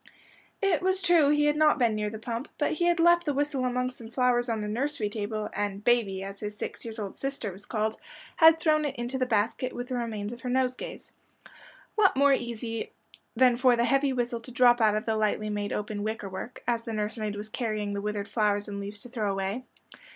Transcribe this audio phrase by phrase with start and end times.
[0.63, 3.35] It was true he had not been near the pump, but he had left the
[3.35, 7.17] whistle among some flowers on the nursery table, and "baby," as his six years old
[7.17, 7.97] sister was called,
[8.37, 11.11] had thrown it into the basket with the remains of her nosegays.
[11.93, 12.93] What more easy
[13.35, 16.63] than for the heavy whistle to drop out of the lightly made open wicker work,
[16.67, 19.65] as the nursemaid was carrying the withered flowers and leaves to throw away?